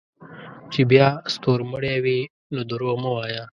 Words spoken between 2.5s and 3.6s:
نو دروغ مه وایه